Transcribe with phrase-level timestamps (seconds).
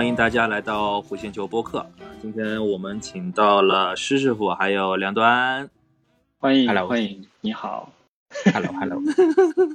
[0.00, 1.86] 欢迎大家来到弧线球播客。
[2.22, 5.68] 今天我们请到了施师傅，还有梁端。
[6.38, 7.92] 欢迎 Hello 欢迎，你好。
[8.50, 8.98] Hello Hello，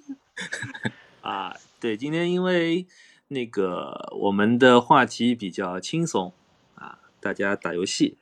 [1.21, 2.87] 啊，对，今天因为
[3.27, 6.33] 那个我们的话题比较轻松
[6.73, 8.17] 啊，大家打游戏，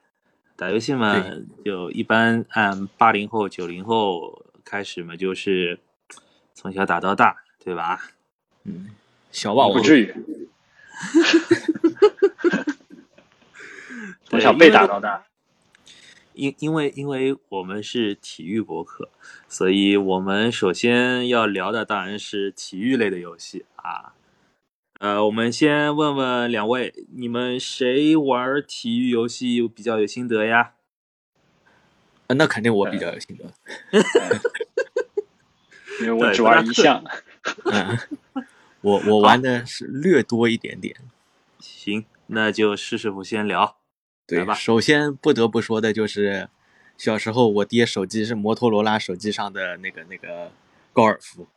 [0.57, 1.23] 打游戏嘛，
[1.63, 5.79] 就一般按八零后、九零后开始嘛，就是
[6.53, 8.01] 从小打到大，对吧？
[8.65, 8.89] 嗯，
[9.31, 10.13] 小霸王不至于，
[14.25, 15.25] 从对小被打到大。
[16.33, 19.09] 因因为因为我们是体育博客，
[19.47, 24.13] 所以我们首先要聊的当然是体育类的游戏啊。
[24.99, 30.71] 呃，我们先问问两位，你们谁玩体育游戏比较有心得呀？
[32.27, 33.53] 呃那肯定我比较有心得。
[36.01, 37.03] 因为我只玩一项，
[37.65, 37.99] 嗯，
[38.83, 40.95] 我我玩的是略多一点点。
[41.59, 43.63] 行，那就施师傅先聊。
[43.65, 43.73] 来
[44.25, 46.49] 对吧，首先不得不说的就是，
[46.97, 50.51] 小时候我爹手机是摩托罗拉手机上的那个那个
[50.93, 51.47] 高尔夫，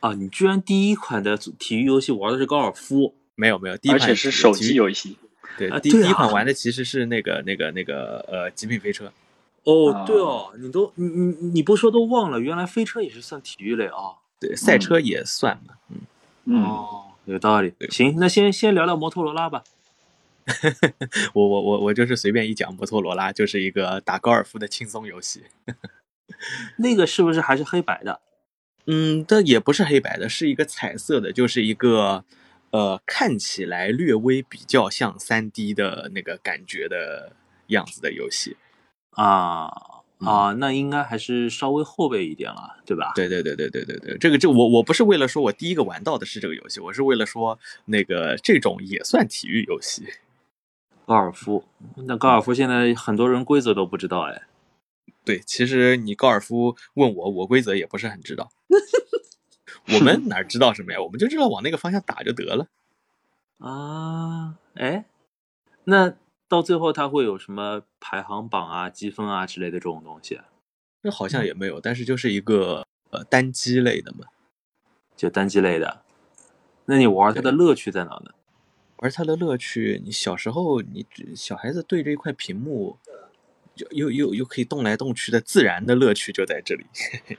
[0.00, 3.14] 啊，你居然第一款的体育游戏玩的是高尔夫？
[3.34, 5.18] 没有没有，第一而款且是手机游戏。
[5.58, 9.12] 对啊第第一款玩的其实是那个那个那个呃极品飞车。
[9.64, 14.22] 哦啊，对哦，你都你你你不说都忘了，原来飞车也是算体育类啊。
[14.38, 15.74] 对，赛车也算嘛。
[15.90, 16.00] 嗯，
[16.44, 17.74] 嗯，哦，有道理。
[17.90, 19.64] 行，那先先聊聊摩托罗拉吧。
[21.34, 25.44] 我我我我就是随便一讲，摩托罗拉就是一个打高尔夫的轻松游戏。
[26.78, 28.20] 那个是不是还是黑白的？
[28.86, 32.24] 嗯，这也不是黑白的，是一个彩色的，就是一个
[32.70, 37.32] 呃看起来略微比较像三 D 的那个感觉的
[37.68, 38.56] 样子的游戏。
[39.10, 39.72] 啊
[40.18, 43.12] 嗯啊，那应该还是稍微后辈一点了，对吧？
[43.14, 50.06] 对对对对对对对，这个这我我不是为了说我第一个玩到的是这个游戏，我是为了说那个这种也算体育游戏。
[51.04, 54.42] 高尔夫，那高尔夫现在很多人规则都不知道哎。
[55.24, 58.50] 对，其实你高尔夫问我，我规则也不是很知道。
[59.92, 61.00] 我们哪知道什么呀？
[61.00, 62.66] 我们就知道往那个方向打就得了。
[63.58, 65.04] 啊，哎，
[65.84, 66.14] 那
[66.48, 70.40] 到最后它会有什么排行榜啊、积分啊之类的这种东西？
[71.02, 74.26] 那好像也没有，但是就是一个呃单机类的嘛。
[75.16, 76.02] 就单机类的。
[76.86, 78.32] 那你玩它的乐趣在哪呢？
[78.96, 82.98] 玩它的乐趣，你小时候你小孩子对着一块屏幕，
[83.74, 86.86] 又又又又可以动来动去的自然的乐趣就在这里。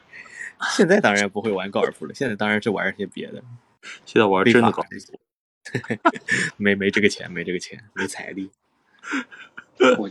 [0.76, 3.44] 现在当然不会玩高尔夫了，现在当然是玩一些别的，
[4.06, 5.20] 现在玩真的高尔夫。
[6.58, 8.50] 没没这个钱，没这个钱，没财力。
[9.98, 10.10] 我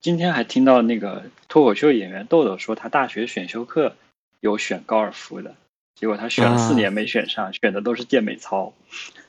[0.00, 3.96] 今天还听到那个脱口秀演员豆豆说，他大学选修课
[4.40, 5.54] 有选高尔夫的，
[5.94, 8.72] 结果他选了四啊年没选上，选的都是健美操。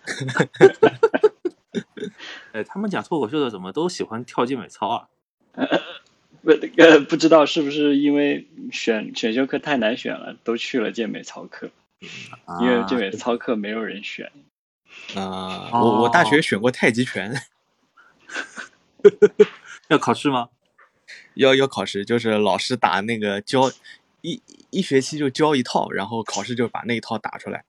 [2.53, 5.07] 哎，他们讲脱口秀的怎么都喜欢跳健美操啊？
[6.43, 11.71] 不呃，不知道是不是因为选选修课太难选了，都去了健美操课，
[12.61, 14.31] 因为健美操课没有人选。
[15.15, 17.33] 啊、哦我我大学选过太极拳，
[19.89, 20.49] 要考试吗？
[21.35, 23.71] 要要考试，就是老师打那个教
[24.21, 27.65] 一一学期就教一套，然后考试就把那一套打出来。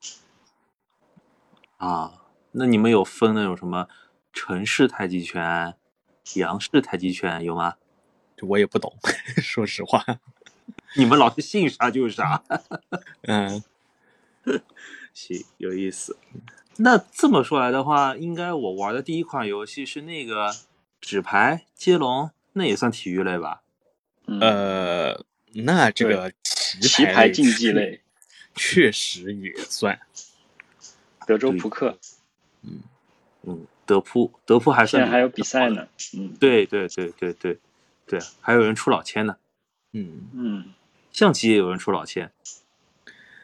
[1.76, 3.88] 啊，那你们有分那种什么
[4.32, 5.74] 城市太极拳、
[6.34, 7.74] 杨氏太极拳有吗？
[8.36, 8.97] 就我也不懂，
[9.42, 10.04] 说实话。
[10.94, 12.42] 你们老师信啥就是啥。
[13.22, 13.62] 嗯，
[15.12, 16.16] 行，有意思。
[16.78, 20.54] 那这么说来的话，应该我玩的第一款游戏是那个
[21.00, 23.62] 纸牌接龙，那也算体育类吧？
[24.26, 26.32] 嗯，呃，那这个
[26.80, 28.00] 棋牌竞技类，
[28.54, 30.00] 确实也算。
[31.26, 31.98] 德州扑克，
[32.62, 35.68] 嗯，德扑，德扑还算现在还有比赛。
[35.71, 35.88] 呢。
[36.15, 37.59] 嗯对对对对对
[38.06, 39.36] 对，还有人出老千呢。
[39.92, 40.72] 嗯，嗯，
[41.12, 42.32] 象棋也有人出老千。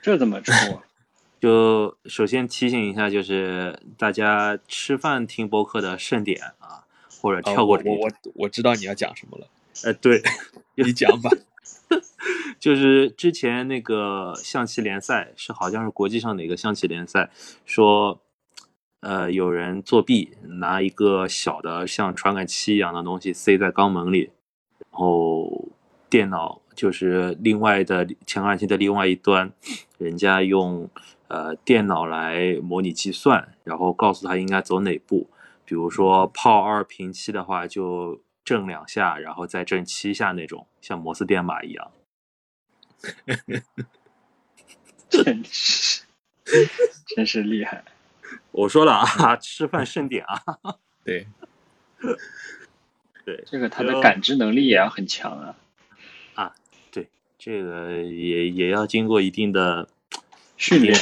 [0.00, 0.82] 这怎么出啊？
[1.40, 6.81] 就首先提醒一下，就是大家吃饭听播客的盛典啊，
[7.22, 9.46] 或者哦跳过这一我我我我知道你要讲什么了，
[9.84, 10.20] 呃，对，
[10.74, 11.30] 你讲吧。
[12.58, 17.30] 就是之前那个象棋联赛是好像是国际上哪个象棋联赛
[17.66, 18.20] 说，
[19.00, 24.30] 呃，有人作弊，拿一个小的像传感器一样的东西塞在肛门里，
[24.78, 25.68] 然后
[26.08, 29.52] 电脑就是另外的传感器的另外一端，
[29.98, 30.88] 人家用
[31.26, 35.28] 呃电脑来模拟计算，然后告诉他应该走哪步，
[35.72, 41.90] 比如说炮二平七的话就震两下，然后再震七下那种，像摩斯电码一样。
[45.08, 46.02] 真是，
[47.06, 47.82] 真是厉害。
[48.50, 50.42] 我说了啊， 吃饭慎点啊。
[51.04, 51.26] 对，
[53.24, 55.56] 对，这个他的感知能力也要很强啊。
[56.34, 56.54] 啊，
[56.90, 57.08] 对，
[57.38, 59.88] 这个也也要经过一定的
[60.58, 60.94] 训练。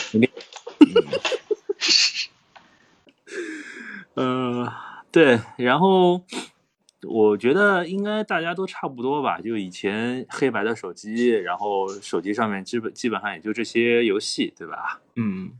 [4.23, 4.71] 嗯，
[5.11, 6.23] 对，然后
[7.09, 9.41] 我觉得应该大家都差不多吧。
[9.41, 15.01] 就以前黑白的手机，然后手机上面基本基本上也就这些游戏，对吧？
[15.17, 15.53] 嗯，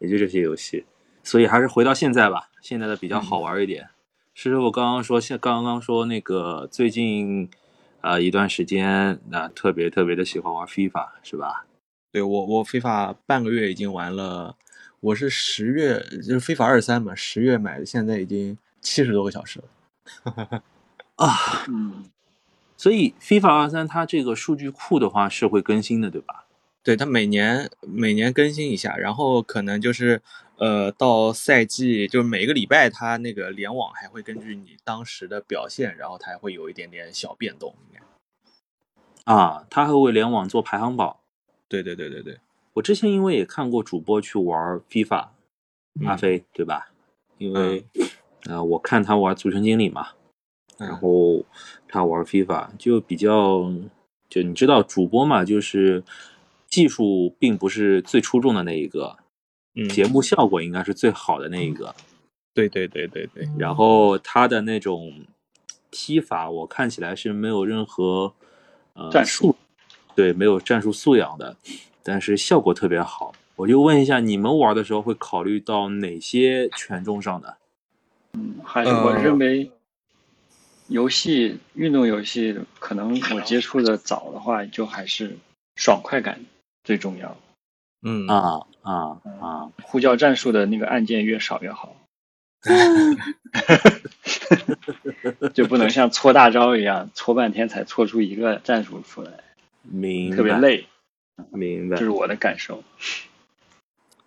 [0.00, 0.84] 也就这些游戏。
[1.22, 3.88] 所以还是回到现在吧，现在的比较好玩一点。
[4.34, 7.48] 是我刚刚说，现刚刚说那个最近
[8.00, 11.66] 啊一段时间，那特别特别的喜欢玩 FIFA，是吧？
[12.10, 14.56] 对我我 FIFA 半个月已经玩了。
[15.00, 20.62] 我是十月，就是非法二三嘛，十月买的，现在已经七十多个小时了。
[21.14, 22.04] 啊，嗯，
[22.76, 26.46] 所以非法二三它这个数据库的话是会更新的，对吧？
[26.82, 30.20] 对，它每年每年更新一下，然后可能就是
[30.56, 39.32] 呃到赛季，就是每个礼拜它那个联网还会根据你当时的表现，然后它还会有一点点小变动，应该。
[39.32, 41.18] 啊，它会为联网做排行榜。
[41.68, 42.38] 对对对对对。
[42.78, 45.28] 我之前因为也看过主播去玩 FIFA，
[46.06, 46.92] 阿飞对吧？
[47.36, 47.84] 因为
[48.44, 50.10] 呃，我看他玩足球经理嘛，
[50.78, 51.44] 然后
[51.88, 53.68] 他玩 FIFA 就比较，
[54.28, 56.04] 就你知道主播嘛，就是
[56.68, 59.16] 技术并不是最出众的那一个，
[59.90, 61.92] 节目效果应该是最好的那一个。
[62.54, 63.48] 对对对对对。
[63.58, 65.12] 然后他的那种
[65.90, 68.32] 踢法，我看起来是没有任何
[68.92, 69.56] 呃战术，
[70.14, 71.56] 对，没有战术素养的。
[72.08, 77.58] 但是效果特别好，我就问一下，你们玩的时候会考虑到哪些权重上的？
[78.32, 79.70] 嗯，还是我认为，
[80.86, 85.36] 游戏运动游戏可能我接触的早的话，就还是
[85.76, 86.40] 爽快感
[86.82, 87.36] 最重要。
[88.00, 89.70] 嗯啊啊啊！
[89.82, 91.94] 呼叫战术的那个按键越少越好，
[95.52, 99.32] 就不能像搓大招一样搓半天才搓出一个战术出来，
[99.82, 100.86] 明特别累。
[101.52, 102.82] 明白，这是我的感受。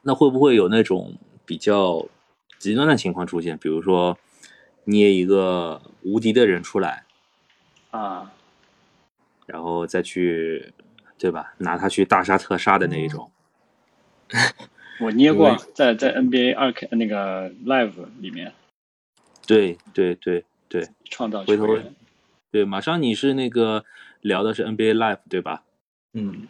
[0.03, 1.15] 那会不会有那种
[1.45, 2.07] 比较
[2.57, 3.57] 极端的情况出现？
[3.57, 4.17] 比如说
[4.85, 7.05] 捏一个无敌的人出来
[7.91, 8.31] 啊，
[9.45, 10.73] 然后再去
[11.17, 11.53] 对吧？
[11.59, 13.31] 拿他去大杀特杀的那一种。
[14.99, 18.53] 我捏过，在在 NBA 二 K 那个 Live 里面。
[19.45, 21.77] 对对对对，创造回头
[22.51, 23.83] 对，马上你是那个
[24.21, 25.63] 聊的是 NBA Live 对吧？
[26.13, 26.47] 嗯。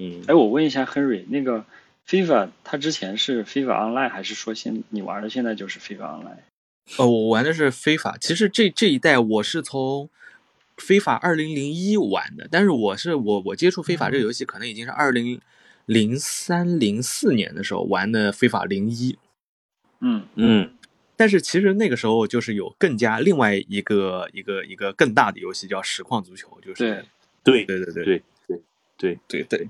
[0.00, 1.64] 嗯，哎，我问一下 Henry，那个
[2.08, 6.38] FIFA 它之前是 FIFA Online 还是说现你玩的现在就是 FIFA Online？
[6.96, 8.16] 呃，我玩的是非法。
[8.18, 10.08] 其实这这一代我是从
[10.78, 15.38] 非法二零零一玩的，但是我是我我接触非法这个游戏可能已经是二零
[15.84, 19.18] 零三零四年的时候玩的非法零一。
[20.00, 20.72] 嗯嗯，
[21.14, 27.04] 但是其实那个时候就是有更加另外一个一个一个更大的游戏叫实况足球，就是
[27.44, 28.22] 对对对对对
[29.00, 29.68] 对对对对。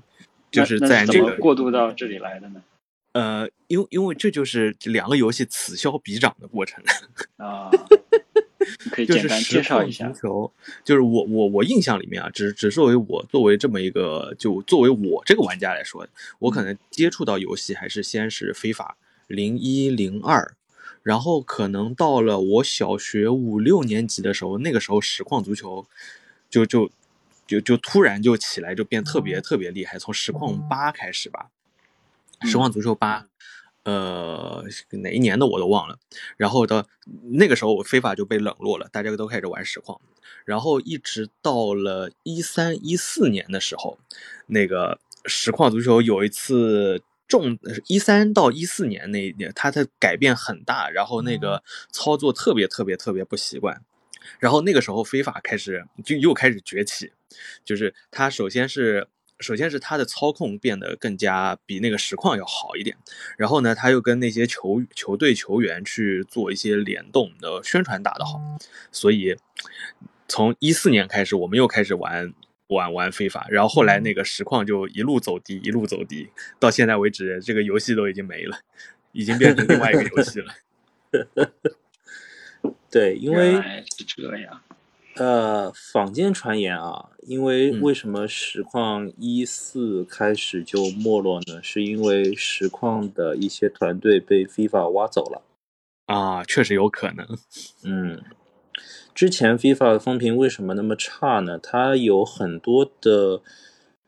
[0.51, 2.61] 就是在这个过渡到这里来的呢？
[3.13, 6.83] 呃，因为因为这就是两个游戏此消彼长的过程
[7.39, 7.71] 啊。
[8.91, 10.09] 可以简单介绍一下。
[10.09, 16.05] 足球就是我我我印象里面啊，只只作为我作为这么一个就作为我这个玩家来说，
[16.39, 18.97] 我可能接触到游戏还是先是非法
[19.27, 20.53] 零一零二，
[21.01, 25.85] 然后可能到了我小学五六年级的时候，那个时候实况足球
[26.49, 26.91] 就就。
[27.51, 29.99] 就就突然就起来，就变特别特别厉害。
[29.99, 31.49] 从实况八开始吧，
[32.43, 33.27] 实况足球八，
[33.83, 35.99] 呃，哪一年的我都忘了。
[36.37, 36.87] 然后到
[37.33, 39.99] 那个时候，我非法就被冷落了，大家都开始玩实况。
[40.45, 43.99] 然后一直到了一三一四年的时候，
[44.47, 53.81] 那个实况足球有一次重，一三到一四年那一年，它的改变很大，然后那个操作特别特别特别不习惯。
[54.39, 57.11] 然后那个时候，非法开始就又开始崛起，
[57.63, 59.07] 就是它首先是
[59.39, 62.95] 首先是它的操控变得更加比那个实况要好一点，
[63.37, 68.39] 然后呢，他又跟那些球球队球员去做一些联动的宣传打得好，
[68.91, 69.35] 所以
[70.27, 72.31] 从一四年开始，我们又开始玩
[72.67, 78.59] 玩玩非法，然后后来那个实况就一路走低，一路走低，到现在为止，这个游戏都已经没了，
[79.11, 80.53] 已经变成另外一个游戏了。
[82.89, 83.53] 对，因为
[83.97, 84.61] 是这样。
[85.15, 91.61] 呃，坊间传言啊，因为为什么实况一四开始就没落呢？
[91.61, 95.41] 是因为实况的一些团队被 FIFA 挖走了
[96.05, 97.27] 啊，确实有可能。
[97.83, 98.23] 嗯，
[99.13, 101.59] 之前 FIFA 的风评为什么那么差呢？
[101.59, 103.41] 它有很多的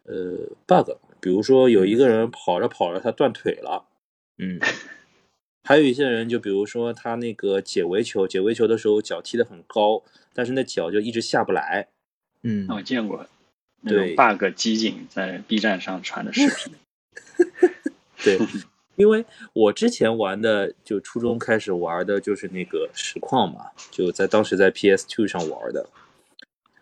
[0.06, 3.86] 呃 bug，比如说有一个人跑着跑着他断腿了，
[4.38, 4.60] 嗯。
[5.64, 10.04] 还有一些人，就比如说他那个解围球，解围球的时候脚踢得很高，
[10.34, 11.88] 但是那脚就一直下不来。
[12.44, 13.26] 嗯那我见过
[13.82, 16.74] 那种对 bug 机警在 B 站上传的视频。
[18.22, 18.38] 对，
[18.96, 25.88] 因为我之前玩的，就初中开始玩的就是那个实况嘛，就在当时在 PS Two 上玩的。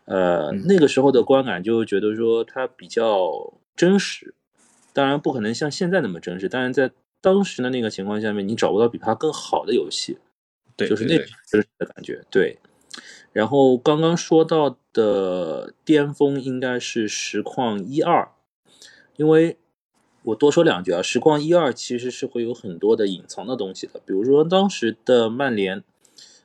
[0.05, 4.33] 呃，嗯那个时候的观感就觉得说它比较真实，
[4.91, 6.91] 当然不可能像现在那么真实，但是在
[7.21, 10.17] 当时的那个情况下面，你找不到比它更好的游戏。
[10.75, 11.27] 对，就是那种
[11.77, 12.23] 的感觉。
[12.31, 12.57] 对，
[13.31, 18.29] 然后刚刚说到的巅峰应该是实况一二，
[19.17, 19.57] 因为
[20.23, 25.83] 我多说两句啊，实况一二其实是会有很多的隐藏的东西的，比如说当时的曼联，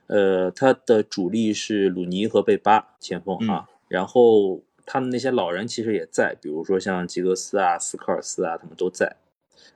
[0.09, 9.17] 呃，它的主力是鲁尼和贝巴前锋啊，然后他们那些老人其实也在，比如说像吉格斯啊、斯科尔斯啊，他们都在。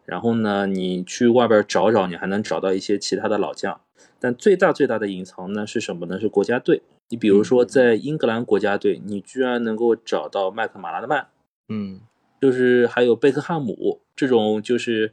[0.04, 3.80] 然后呢，你去外边找找，你还能找到一些其他的老将。
[4.18, 6.18] 但最大最大的隐藏呢是什么呢？
[6.18, 6.82] 是国家队。
[7.08, 11.26] 你比如说在英格兰国家队，你居然能够找到麦克马拉德曼，
[11.68, 12.00] 嗯
[12.40, 15.10] 就是还有贝克汉姆这种，就是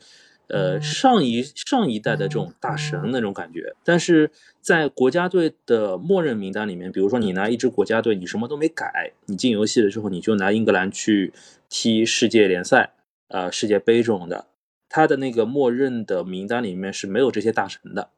[0.47, 3.73] 呃上一上一代的这种大神那种感觉。
[3.83, 4.29] 但是
[4.61, 11.33] 在国家队的默认名单里面，比如说你拿一支国家队，你什么都没改，你进游戏的时候你就拿英格兰去
[11.69, 12.93] 踢世界联赛、
[13.29, 14.45] 呃世界杯这种的，
[14.89, 18.09] 他的那个默认的名单里面是没有这些大神的。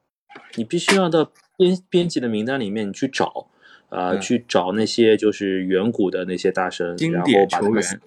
[0.54, 3.48] 你必须要到编编辑的名单里面你去找，
[3.88, 8.00] 呃，嗯去找那些就是远古的那些大神，经然后典球员，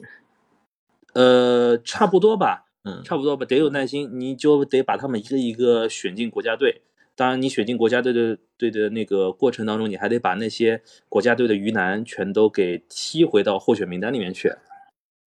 [1.13, 6.81] 呃，差不多吧，嗯差不多吧，得有耐心，你就得把他们一个一个选进国家队。
[7.15, 14.51] 当然，你选进国家队的队的那个过程当中，你还得把那些国家队的鱼腩全都给踢回到候选名单里面去，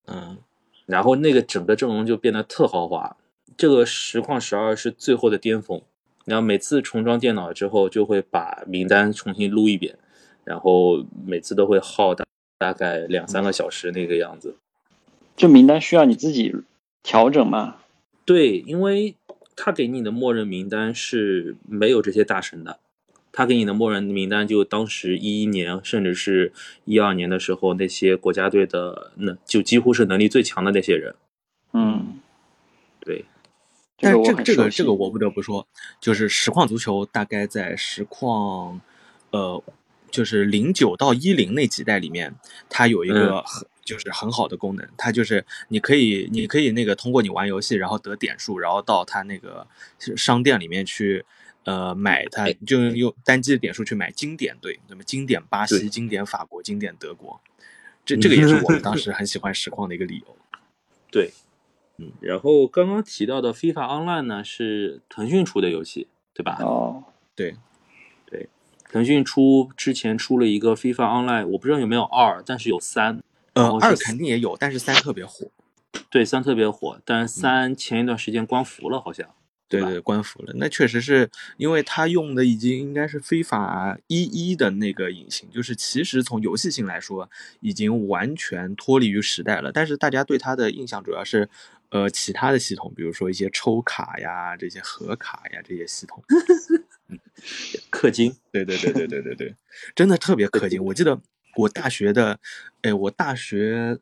[0.07, 0.39] 嗯
[0.87, 3.17] 然后那个整个阵容就变得特豪华。
[3.57, 5.83] 这个实况十二是最后的巅峰，
[6.25, 9.97] 然后每次重装电脑之后，就会把名单重新撸一遍，
[10.45, 12.25] 然后每次都会耗大
[12.59, 14.57] 大概两三个小时那个样子。
[15.37, 16.55] 这名单需要你自己
[17.03, 17.77] 调整吗？
[18.25, 19.15] 对，因为
[19.55, 22.81] 他给你的默认名单是没有这些大神的，
[23.31, 26.53] 他给你的默认名单就当时一一年甚至是
[26.85, 31.15] 一二年的时候那些国家队的那就几乎是能力最强的那些人。
[31.73, 32.19] 嗯，
[33.01, 33.27] 对，
[33.99, 35.67] 但是这个这个这个我不得不说，
[36.01, 38.81] 就是实况足球大概在实况，
[39.31, 39.63] 呃，
[40.11, 42.35] 就是零九到一零那几代里面，
[42.69, 49.67] 它有一个很、就是很好的功能，它就是你可以你可以那个通过你玩游戏，然后得点数，然后到它那个
[50.17, 51.25] 商店里面去。
[51.67, 57.41] 呃，买它就用单机的点数去买经典队，那么经典巴西、经典法国、经典德国，
[58.05, 60.37] 这这个也是我们 当时很喜欢实况的一个理由。
[61.11, 61.33] 对，
[61.99, 66.59] 嗯，然后刚刚提到的 FIFA Online 呢是腾讯出的游戏，对吧？
[66.61, 67.57] 哦，对，
[68.27, 68.49] 对
[68.91, 73.23] 腾讯出之前出了一个 FIFA Online，我不知道有没有二，但是有三。
[73.55, 75.47] 呃二肯定也有，但是三特别火。
[76.11, 79.27] 对，三特别火，但是三前一段时间关服了，好像。
[79.27, 79.33] 吧
[79.69, 80.53] 对对，关服了。
[80.57, 87.29] 那确实是因为他用的已经应该是非法一一的那个引擎，就是其实从游戏性来说
[87.61, 89.73] 已经完全脱离于时代了。
[89.73, 91.49] 但是大家对它的印象主要是，
[91.91, 96.23] 呃，其他的系统，比如说一些抽卡呀、这些盒卡呀这些系统。
[97.91, 99.55] 氪金，对对对对对对对，
[99.95, 100.83] 真的特别氪金。
[100.83, 101.21] 我记得
[101.55, 102.39] 我大学的，
[102.83, 103.97] 哎，我大学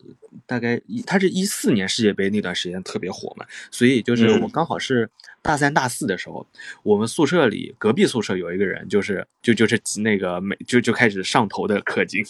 [0.47, 5.11] 大概一，他是一四年世界杯那段时间特别火嘛，所以就是我嗯刚好是
[5.43, 6.47] 大三大四的时候，
[6.83, 12.25] 我们宿舍里隔壁宿舍有一个人，就是就就是那个每就就开始上头的氪金，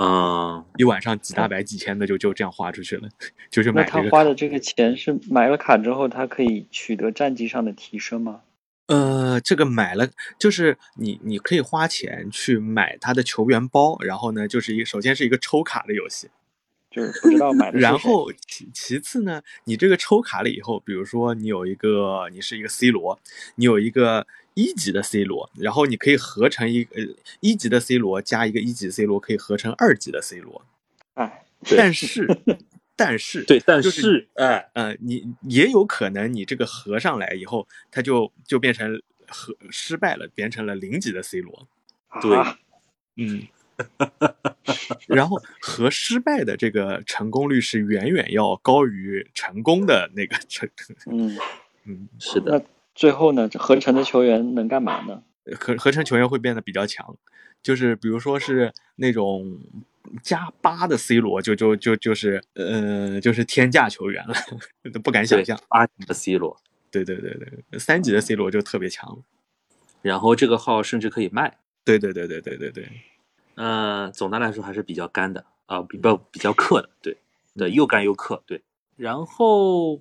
[0.00, 3.08] 嗯，一晚上几大百几千的就就这样花出去了，
[3.50, 8.42] 就去那他买这个花的这个钱是买了卡之后，他可以取得战绩上的提升吗？
[8.86, 16.28] 呃，这个买了，就是你你可以花钱去买他的球员包，然后呢，就是一首先是一个抽卡的游戏，
[16.98, 17.78] 就是不知道买的。
[17.78, 23.18] 然后其其次呢，你这个抽卡了以后，比如说你有一个你是一个 C 罗，
[23.54, 27.08] 你有一个一级的 C 罗，然后你可以合成一个呃
[27.40, 30.62] 一级的 C 罗加一个一级 C 罗，可以合成二级的 C 罗，
[31.14, 31.44] 哎，
[31.76, 32.26] 但是
[32.96, 41.68] 但是对，但就是是，哎，呃，你也有可能你这个合上来以后，它就就变成合失败了，变成了零级的 C 罗。
[42.20, 42.58] 对啊
[43.16, 43.46] 嗯，
[45.06, 50.68] 然后和失败的这个成功率是远远要高于成功的那个成，
[51.10, 51.36] 嗯，
[51.84, 55.22] 嗯，是的，最后呢，合成的球员能干嘛呢？
[55.58, 57.16] 合合成球员会变得比较强，
[57.62, 59.58] 就是比如说是那种
[60.22, 64.34] 加八的 C 罗，就就就就是呃就是天价球员了，
[64.92, 67.34] 都不敢想象。，八级的 C 罗，对对对
[67.70, 69.22] 对，三级的 C 罗就特别强了。
[70.02, 71.58] 然后这个号甚至可以卖。
[71.84, 72.88] 对对对对对对对，
[73.58, 77.16] 呃，总的来说还是比较干的啊，比较比较克的，对
[77.56, 78.62] 对，又干又克，对。
[78.96, 80.00] 然后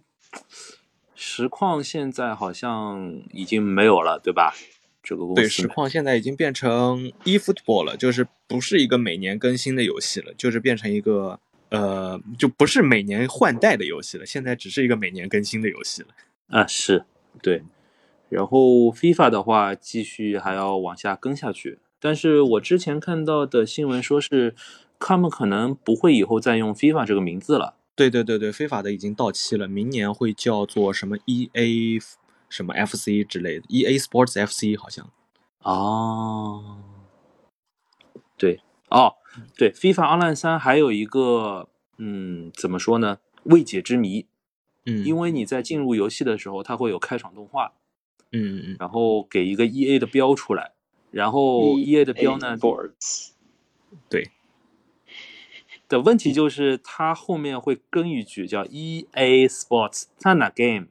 [1.15, 4.53] 实况现在好像已经没有了，对吧？
[5.01, 16.09] 这个公司对实况现在已经变成 eFootball 了，就是不是一个每年更新的游戏了，就是变成一个呃，就不是每年换代的游戏了，现在只是一个每年更新的游戏了。
[16.49, 17.05] 啊，是
[17.41, 17.63] 对。
[18.29, 21.79] 然后 FIFA 的话，继续还要往下更下去。
[21.99, 24.55] 但是我之前看到的新闻说是，
[24.99, 27.75] 他们可能不会以后再用 FIFA 这个名字了。
[27.95, 31.99] 对对对对，非法的已经到期了，明年会叫做什么 EA
[32.47, 35.09] 什么 FC 之类的，EA Sports FC 好像。
[35.63, 36.77] 哦，
[38.37, 39.15] 对，哦，
[39.57, 43.17] 对，FIFA Online 三还有一个，嗯，怎么说呢？
[43.43, 44.27] 未解之谜。
[44.85, 47.73] 嗯，因为你在进入游戏的时候，它会有开场动画，
[48.31, 50.71] 嗯嗯然后给一个 EA 的标出来，
[51.11, 53.29] 然后 EA 的标呢 Sports
[54.09, 54.29] 对，
[55.87, 60.87] 的问题就是它后面会跟一句叫 EA Sports Tana Game，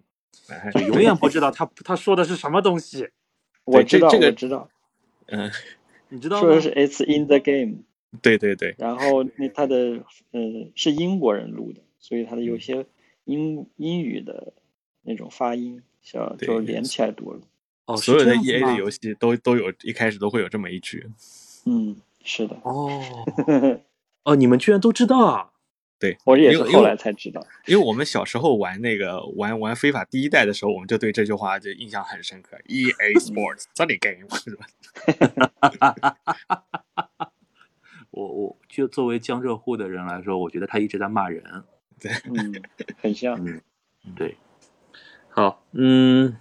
[0.49, 3.11] 哎就永远不知道他他说的是什么东西，
[3.64, 4.68] 我知道，这个我知道，
[5.26, 5.50] 嗯，
[6.08, 6.61] 你知道吗说的？
[6.62, 7.85] 是 It's in the game，
[8.23, 10.40] 对对对，然后那他的呃
[10.75, 12.44] 是英国人录的，所以他的嗯。
[12.44, 12.87] 有些
[13.25, 14.52] 英英语的
[15.02, 17.40] 那种发音，像就连起来读了。
[17.87, 21.09] 哦，所有的 EA 的游戏都都有一开始都会有这么一句。
[21.64, 23.02] 嗯，是的，哦
[24.25, 25.50] 哦，你们居然都知道啊？
[25.99, 27.40] 对，我也是因为后来才知道。
[27.66, 32.58] 因为我们小时候玩那个玩玩非法第一代的时候，我们就对这句话就印象很深刻。
[32.69, 34.67] EA Sports Sunny Game 是吧？
[38.10, 41.43] 我我就作为江浙沪的人来说，我觉得他一直在骂人。
[41.99, 42.63] 对嗯，
[43.00, 43.43] 很像。
[43.43, 43.63] 嗯，
[44.15, 44.37] 对。
[45.30, 46.37] 好，嗯，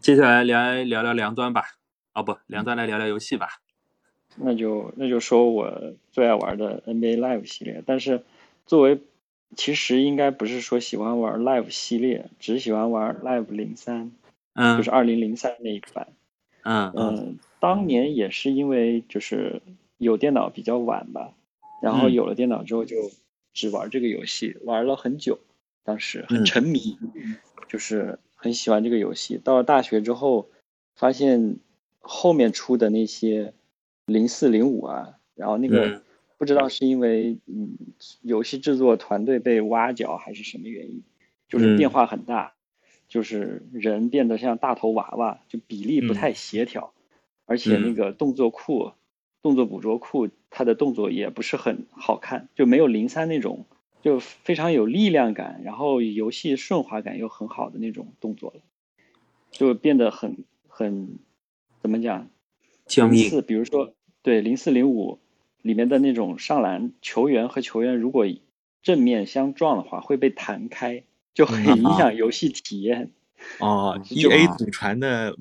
[0.00, 1.62] 接下来来聊聊梁端吧。
[2.14, 3.48] 哦，不，梁端来聊聊游戏吧。
[4.36, 8.22] 那就那就说我最爱玩的 NBA Live 系列，但是
[8.66, 9.00] 作为
[9.56, 14.12] 其实应该不是说喜欢玩 Live 系列，只喜欢玩 Live 零三，
[14.54, 16.08] 嗯，就是二零零三那一版。
[16.62, 19.62] 嗯嗯嗯，当年也是因为就是
[19.96, 21.32] 有电脑比较晚吧，
[21.82, 22.96] 然后嗯有了电脑之后就
[23.54, 25.38] 只玩这个游戏，玩了很久，
[25.82, 26.98] 当时很嗯沉迷，
[27.68, 29.36] 就是很喜欢这个游戏。
[29.42, 30.48] 到了大学之后，
[30.94, 31.56] 发现
[31.98, 33.52] 后面出的那些
[34.06, 36.02] 零四零五啊，然后那个嗯
[36.38, 37.76] 不知道是因为嗯
[38.22, 41.02] 游戏制作团队被挖角还是什么原因，
[41.48, 42.54] 就是嗯变化很大。
[43.08, 46.92] 就是人变得像大头娃娃，就比例不太协调，
[47.46, 48.92] 而且那个动作库、
[49.40, 53.64] 动作捕捉库，它的动作也不是很好看，就没有零三那种
[54.08, 58.62] 就非常有力量感，然后游戏顺滑感又很好的那种动作了，
[59.50, 61.18] 就变得很很
[61.82, 62.30] 怎么讲？
[62.86, 63.28] 僵硬。
[63.28, 63.92] 四，比如说
[64.22, 65.18] 对零四零五
[65.60, 68.24] 里面的那种上篮，球员和球员如果
[68.82, 73.10] 正面相撞的话，会被弹开，就很嗯影响游戏体验。
[73.60, 75.36] 哦就，EA 祖传的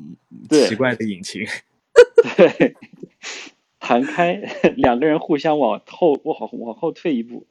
[0.50, 1.46] 对奇怪的引擎。
[2.36, 2.76] 对，
[3.80, 4.34] 弹开，
[4.76, 7.48] 两个人互相往后往往后退一步，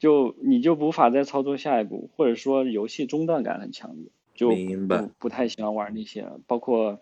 [0.00, 4.50] 就你就无法再操作下一步，或者说游戏中断感很强烈，就
[4.88, 6.26] 不不太喜欢玩那些。
[6.48, 7.00] 包括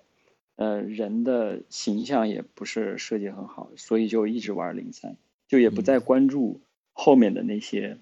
[0.56, 6.60] 呃人的形象也不是设计很好，所以就一直玩零三，就也不再关注
[6.92, 7.98] 后面的那些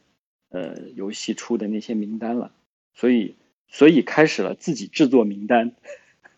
[0.48, 2.52] 呃游戏出的那些名单了，
[2.94, 3.36] 所以
[3.68, 5.76] 所以开始了自己制作名单，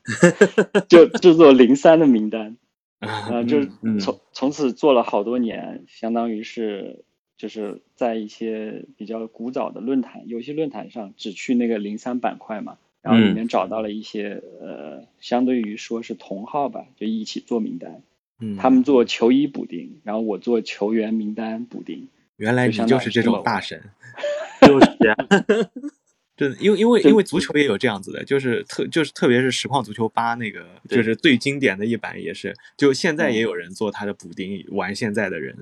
[0.90, 2.56] 就制作零三的名单。
[2.98, 7.04] 啊，就是从从此做了好多年，相当于是
[7.38, 18.02] 就是在一些比较古早的论坛、游戏论坛上，只去那个零三板块嘛，然后里嗯面找到了一些、呃，相对于说是同号吧，就一起做名单。
[18.40, 22.08] 嗯，他们做球衣补丁，然后我做球员名单补丁。
[22.36, 23.82] 原来你就是这种大神。
[24.62, 25.14] 就是呀，
[26.36, 35.56] 真的，因为因为因为足球也有这样子的，就是特就是特别是实况足球八那个，就是最经典的一版，也是就现在嗯也有人做他的补丁，玩现在的人。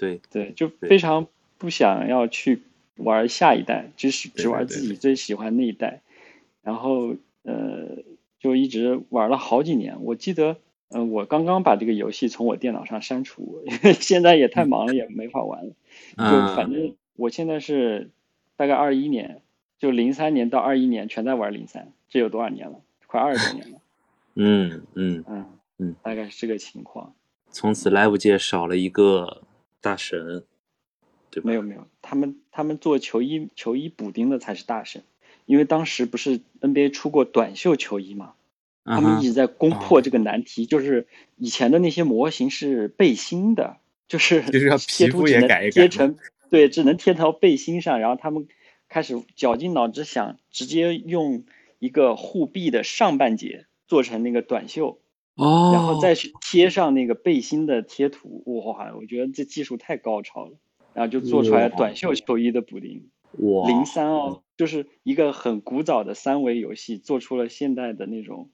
[0.00, 1.26] 对，对，就非常
[1.58, 2.62] 不想要去
[2.96, 6.00] 玩下一代，只是只玩自己最喜欢那一代，
[6.62, 7.98] 然后呃，
[8.38, 10.02] 就一直玩了好几年。
[10.02, 10.56] 我记得，
[10.88, 15.70] 呃，我刚刚把这个游戏从我电脑上删除，因 为现在也太忙了，也没法玩了。
[16.16, 18.08] 就嗯反正我现在是
[18.56, 19.42] 大概二一年，
[19.78, 22.80] 就零三年到二一年全在玩零三，这有多少年了？
[23.06, 23.78] 快二十多年了。
[24.36, 25.46] 嗯嗯，嗯
[25.78, 27.12] 嗯，大概是这个情况。
[27.50, 29.42] 从此 Live 界少了一个
[29.80, 30.44] 大神，
[31.30, 31.46] 对吧？
[31.48, 35.02] 没有没有，他们他们做球衣球衣补丁的才是大神，
[35.46, 38.34] 因为当时不是 NBA 出过短袖球衣嘛，
[38.84, 46.16] 他们一直在攻破这个难题，就是以前的那些模型是背心的，就是 就是要 贴皮肤图只能也改一改贴成
[46.50, 48.48] 对，只能贴到背心上，然后他们
[48.88, 51.44] 开始绞尽脑汁想直接用
[51.78, 54.98] 一个护臂的上半截做成那个短袖，
[55.40, 60.58] 哦，然后再去贴上那个背心的贴图，哇，我觉得这技术太高超了，
[60.92, 63.08] 然后就做出来短袖球衣的补丁。
[63.38, 68.50] 哇零三哦，就是一个很古早的三维游戏，做出了现代的那种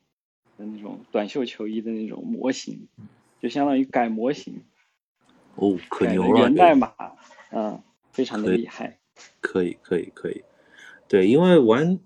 [0.56, 2.86] 的那种短袖球衣的那种模型，
[3.40, 4.62] 就相当于改模型，
[5.56, 6.92] 哦，可牛了，这个源代码，
[7.50, 8.98] 嗯，非常的厉害。
[9.40, 10.44] 可以，可以，可以。
[11.08, 11.98] 对，因为玩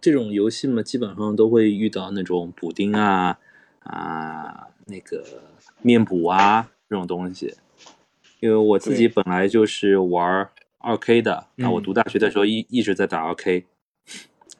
[0.00, 3.38] 这种游戏嘛，基本上都会遇到那种补丁啊
[3.80, 5.24] 啊，那个
[5.82, 7.54] 面补啊这种东西。
[8.40, 13.66] 因为我自己本来就是玩二 K 的，那我嗯读大学的时候一一直在打二 K，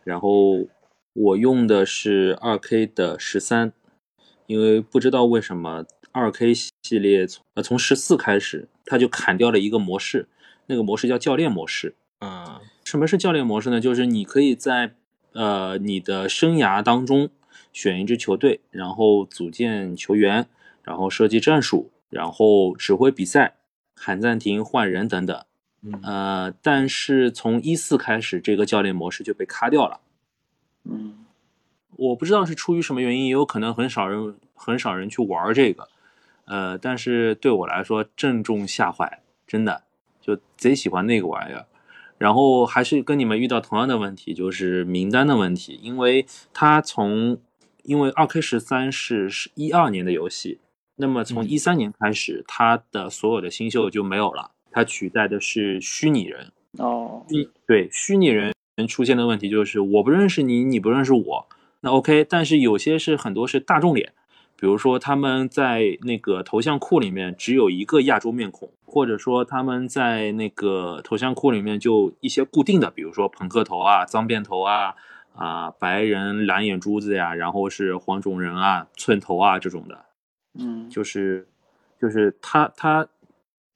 [0.04, 0.66] 然后
[1.14, 3.72] 我用的是二 K 的十三，
[4.46, 10.28] 因为不知道为什么二 K 系列从呃从十四开始，它就砍掉了一个模式，
[10.66, 11.94] 那个模式叫教练模式。
[12.18, 13.80] 啊，什么是教练模式呢？
[13.80, 14.92] 就是你可以在
[15.32, 17.30] 呃你的生涯当中
[17.72, 20.46] 选一支球队，然后组建球员，
[20.82, 23.56] 然后设计战术，然后指挥比赛、
[23.94, 25.44] 喊暂停、换人等等。
[25.82, 30.00] 嗯呃，但是从一四开始，这个教练模式就被卡掉了。
[30.84, 31.24] 嗯
[31.96, 35.88] 我不知道是出于什么原因，也有可能很少人很少人去玩这个。
[36.46, 39.84] 呃，但是对我来说正中下怀，真的
[40.20, 41.66] 就贼喜欢那个玩意儿。
[42.18, 47.38] 然后还是跟你们遇到同样的问题，就是名单的问题，因为他从
[47.90, 50.60] 因为二 K 十三是是一二年的游戏，
[50.94, 56.52] 那么从嗯一三年开始，它的所有的新秀就没有了，它取代的是虚拟人。
[56.78, 57.26] 哦，
[57.66, 58.54] 对虚拟人
[58.86, 61.48] 出现的问题就是我不认识你，你不认识我，
[61.80, 64.12] 那 OK，但是有些是很多是大众脸，
[64.56, 74.94] 比如说他们在那个头像库里面只有一个亚洲面孔，或者说他们在那个头像库里面就一些固定的，比如说朋克头啊、脏辫头啊、
[75.34, 80.04] 啊、白人蓝眼珠子呀，然后是黄种人啊、寸头啊这种的，
[80.58, 81.48] 嗯，就是
[82.00, 83.08] 就是他他，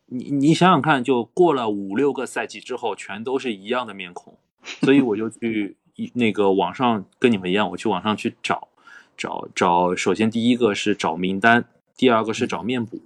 [0.06, 4.36] 你你想想看，就过了五六个赛季之后，全都是一样的面孔，
[4.82, 8.68] 所以我就去一那个网上跟你们一样，我去网上去找
[9.16, 11.64] 找找，首先第一个是找名单，
[11.96, 13.00] 第二个是找面补，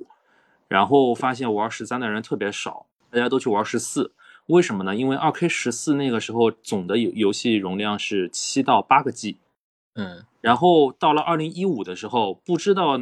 [0.66, 4.12] 然后发现玩十三的人特别少，大家都去玩十四。
[4.48, 4.96] 为什么呢？
[4.96, 9.38] 因为二 K 十四那个时候总的游游戏容量是七到八个 G，
[9.94, 10.24] 嗯。
[10.40, 13.00] 然后到了二零一五的时候，不知道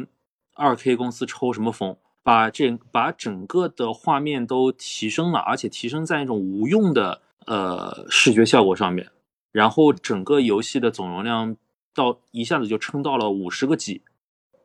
[0.53, 9.09] 二 K 公司抽什么风，把这把整个的画面都提升了，而且提升在一种无用的呃视觉效果上面，
[9.51, 11.55] 然后整个游戏的总容量
[11.93, 14.01] 到一下子就撑到了五十个 G，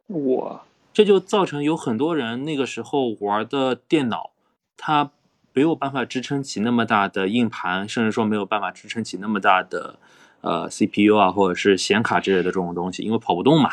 [0.08, 0.62] 哇。
[0.94, 4.32] 这就造成有很多人那个时候玩的电脑，
[4.76, 5.10] 它
[5.52, 9.98] 没有办法支撑起那么大的硬盘，甚至说没有办法支撑起那么大的
[10.40, 13.70] 呃 CPU 啊，或者是显卡之类的这种东西，因为跑不动嘛，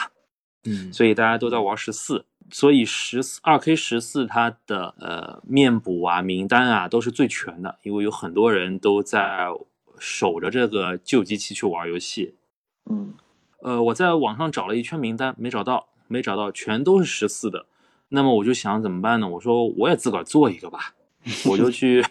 [0.65, 2.25] 嗯所以大家都在玩十四。
[2.51, 9.49] 所以十四二 K 十四它的呃面补啊、名单啊都是最全的，因为有很多人都在
[9.99, 12.33] 守着这个旧机器去玩游戏。
[12.89, 13.13] 嗯
[13.61, 17.67] 呃，我在网上找了一圈名单，没找到，没找到，全都是十四的。
[18.07, 19.29] 那么我就想怎么办呢？
[19.29, 20.95] 我说我也自个儿做一个吧，
[21.49, 22.03] 我就去，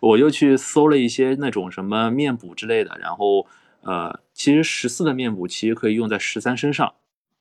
[0.00, 3.46] 我就去搜了一些那种什么面补之类的，然后
[3.82, 6.94] 呃，其实十四的面补其实可以用在十三身上，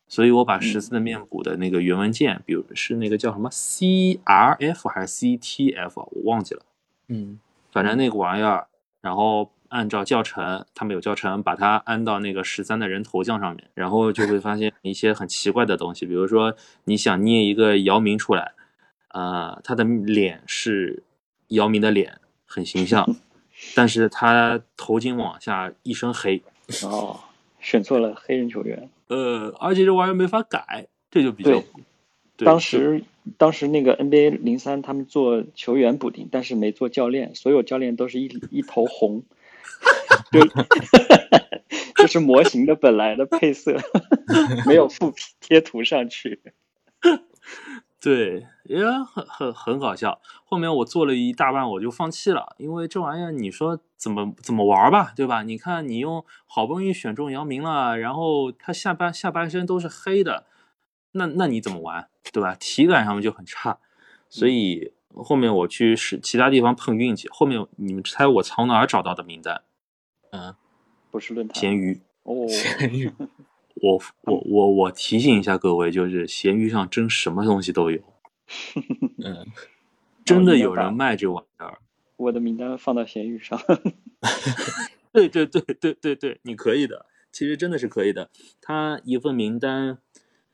[0.07, 6.61] 所以我把十四的面补的那个原文件，比如是那个叫什么 CRF 还是 CTF，我忘记了。
[7.07, 7.39] 嗯
[7.71, 8.67] 反正那个玩意儿，
[9.01, 18.53] 然后按照教程，他们有教程，把它安到那个十三的人头像上面，然后就会发现一些很奇怪的东西，比如说你想捏一个姚明出来，
[19.15, 21.01] 呃，他的脸是
[21.47, 23.15] 姚明的脸，很形象，
[23.73, 26.43] 但是他头巾往下一身黑，
[26.83, 27.17] 哦，
[27.61, 28.89] 选错了黑人球员。
[29.07, 31.63] 呃，而且这玩意儿没法改，这就比较
[32.35, 33.05] 对，当时
[33.37, 39.23] 当时那个 NBA 零三他们做球员补丁，但是没做教练，所有教练都是一一头红，
[40.33, 40.41] 就
[41.95, 43.77] 这是模型的本来的配色，
[44.67, 46.41] 没有附贴图上去。
[48.05, 50.21] 对，也很很很搞笑。
[50.43, 55.41] 后面我做了一大半，我就放弃了，因为这玩意儿你说怎么怎么玩吧，对吧？
[55.41, 60.45] 你看你用好不容易选中姚明了，然后他下半下半身都是黑的，
[61.13, 62.55] 那那你怎么玩，对吧？
[62.59, 63.79] 体感上面就很差，
[64.29, 67.27] 所以后面我去是其他地方碰运气。
[67.31, 69.63] 后面你们猜我从哪儿找到的名单？
[70.29, 70.53] 嗯，
[71.09, 71.55] 不是论坛。
[71.55, 72.01] 闲鱼。
[72.21, 73.11] 哦， 咸鱼，
[73.75, 78.01] 我我我我提醒一下各位，就是闲鱼上真什么东西都有，
[79.23, 79.45] 嗯，
[80.23, 81.79] 真的有人卖这玩意儿。
[82.17, 83.59] 我的名单放到闲鱼上。
[85.11, 88.29] 对对对对对对，你可以的，其实真的是可以的。
[88.61, 89.99] 他一份名单，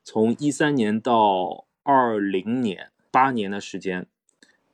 [0.03, 4.07] 从一三年到二零年，八年的时间，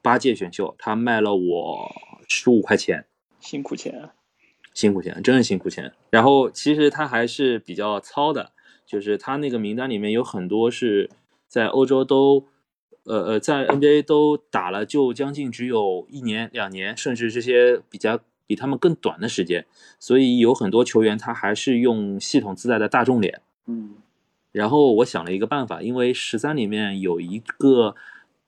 [0.01, 1.95] 八届选秀，他卖了我
[2.27, 3.05] 十五块钱，
[3.39, 4.13] 辛苦钱啊！
[4.77, 5.91] 辛苦钱，真是辛苦钱。
[6.11, 8.51] 然后其实他还是比较糙的，
[8.85, 11.09] 就是他那个名单里面有很多是
[11.47, 12.45] 在欧洲都，
[13.05, 19.65] 呃呃，在 NBA 都打了就将近只有一年、两年，甚至这些比较比他们更短的时间，
[19.97, 23.41] 所以有很多球员他还是用系统自带的大众脸。
[23.65, 23.95] 嗯
[24.51, 27.95] 然后我想了一个办法，因为十三里面有一个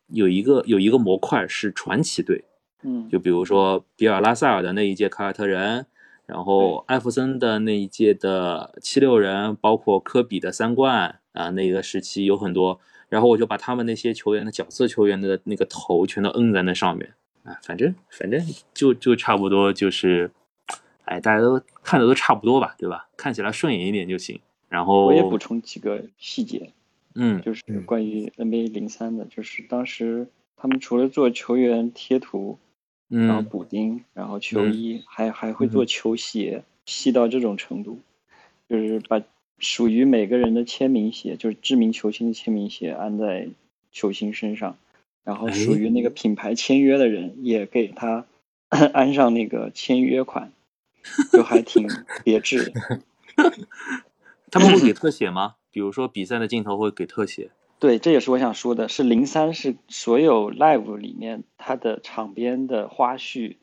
[0.09, 2.43] 有一个有一个模块是传奇队，
[2.83, 5.87] 嗯，就比如说比尔拉塞尔的那一届凯尔特人，
[6.29, 12.79] 然后艾弗森的那一届的七六人，包括科比的三冠啊，那个时期有很多。
[13.09, 18.39] 然后我就把他们那些球员的角色球员的那个头全都摁在那上面啊，反正反正
[18.71, 20.29] 就就差不多就是，
[21.05, 23.09] 哎，大家都看的都差不多吧，对吧？
[23.17, 24.39] 看起来顺眼一点就行。
[24.67, 26.71] 然后我也补充几个细节，
[27.15, 32.59] 嗯就是嗯关于 NBA 零三的，就是当时他们除了做球员贴图，
[33.09, 37.99] 然后嗯补丁，然后球嗯衣，还还会做球鞋，细到这种程度，
[38.69, 39.21] 就是把
[39.57, 43.49] 属于每个人的签名鞋，就是知名球星的签名鞋安在
[43.91, 44.77] 球星身上，
[45.23, 48.25] 然后属哎于那个品牌签约的人也给他
[48.69, 50.51] 安上那个签约款，
[51.33, 51.87] 就还挺
[52.23, 53.01] 别致的。
[54.51, 55.55] 他们会给特写吗？
[55.71, 57.49] 比如说比赛的镜头会给特写。
[57.79, 63.55] 对，这也是我想说的，是零三是所有 live 里面它的场边的花絮，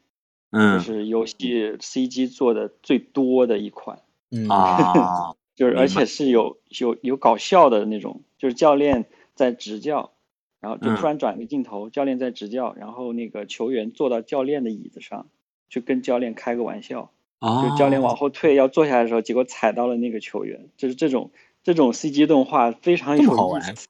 [0.50, 0.78] 嗯。
[0.78, 1.34] 就嗯是游戏
[1.78, 4.00] CG 做的最多的一款。
[4.30, 10.12] 嗯，啊， 就是而且是有有有搞笑的那种，就是教练在执教，
[10.60, 10.96] 然后就嗯。
[10.96, 15.28] 突然转个镜头，教练在执教，然后那个球员坐到教练的椅子上，
[15.68, 21.30] 去跟教练开个玩笑，啊，就教练往后退要坐下来的时候，结果踩到了那个球员，就是这种
[21.62, 23.88] 这种 CG 动画非常有好玩意思，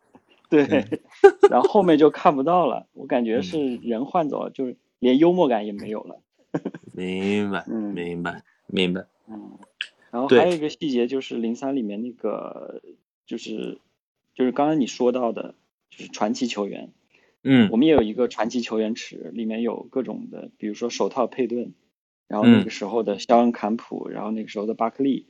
[0.49, 1.01] 对，嗯
[1.51, 6.21] 然后后面就看不到了，我感觉嗯是人换走了，就是连幽默感也没有了，
[6.95, 9.07] 明白，嗯明白，明白。
[9.29, 9.59] 嗯，
[10.11, 12.81] 然后还有一个细节就是零三里面那个，
[13.27, 13.79] 就是
[14.35, 15.55] 就是刚刚你说到的，
[15.91, 16.93] 就是传奇球员，
[17.43, 17.69] 嗯。
[17.73, 21.73] 我们也有一个传奇球员池，里面有各种的，比如说手套佩顿，
[22.29, 25.27] 然后那嗯个时候的肖恩坎普，然后那个时候的巴克利，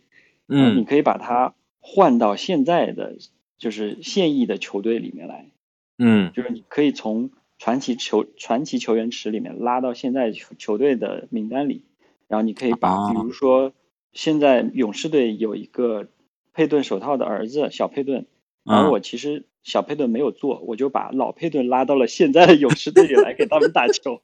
[0.47, 0.77] 嗯。
[0.77, 3.17] 你嗯可以把它换到现在的
[3.59, 5.51] 就是现役的球队里面来，
[5.99, 6.33] 嗯。
[6.33, 11.83] 就是你可以从传奇球传奇球员池里面拉到现在球球队的名单里，
[12.29, 13.13] 然后你可以把，啊。
[13.13, 13.73] 比如说
[14.13, 16.09] 现在勇士队有一个
[16.53, 18.27] 佩顿手套的儿子小佩顿，
[18.65, 24.21] 然后嗯我其实小佩顿没有做，我就把老佩顿拉到了现在的勇士队里来给他们打球，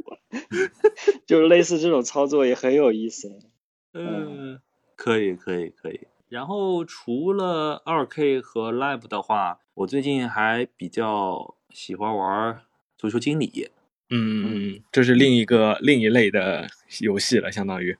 [1.27, 3.39] 就是类似这种操作也很有意思。
[3.95, 4.61] 嗯，
[4.95, 6.01] 可以可以可以。
[6.33, 12.63] 然后除了二 K 和 Live 的话，我最近还比较喜欢玩
[12.97, 13.71] 足球经理。
[14.09, 16.67] 嗯嗯嗯，这是另一个另一类的
[17.03, 17.99] 游戏了，相当于。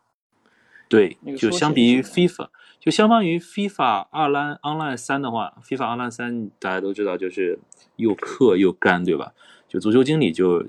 [0.89, 2.49] 对就相比于 FIFA，
[2.81, 7.59] 就相当于 FIFA 二 line online 三的话，FIFA online 三大家都知道就是
[7.97, 9.35] 又氪又干，对吧？
[9.69, 10.67] 就足球经理就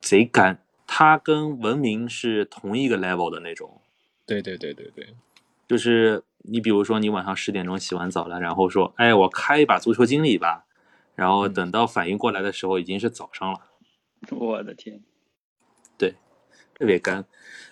[0.00, 3.80] 贼干，它跟文明是同一个 level 的那种。
[4.24, 5.08] 对对对对对，
[5.66, 10.66] 就是你比如说你晚上十点钟洗完澡了，然后说，哎，我开一把足球经理吧，
[11.14, 13.60] 然后嗯等到反应过来的时候已经是早上了。
[14.30, 15.00] 我的天，
[15.98, 16.14] 对
[16.74, 17.24] 特别干。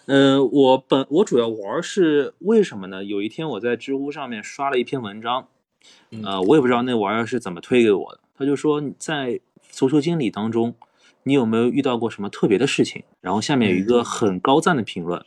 [0.06, 3.04] 呃，我本我主要玩儿是为什么呢？
[3.04, 5.48] 有一天我在知乎上面刷了一篇文章，
[6.10, 8.20] 嗯呃，我也不知道那玩意儿是怎么推给我的。
[8.36, 10.74] 他就说在足球经理当中，
[11.22, 13.04] 你有没有遇到过什么特别的事情？
[13.20, 15.24] 然后下面有一个很高赞的评论，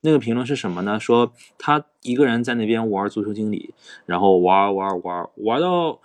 [0.00, 0.98] 那个评论是什么呢？
[1.00, 3.74] 说他一个人在那边玩足球经理，
[4.06, 6.00] 然后玩玩玩玩到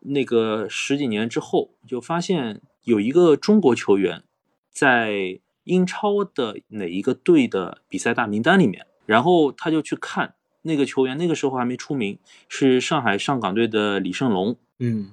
[0.00, 4.22] 那个十几年之后，就发现有一个中国球员
[4.70, 15.12] 在英超的哪一个队的比赛大名单里面，然后他就去看那个球员，那个时候还没出名，是上海上港队的李胜龙，嗯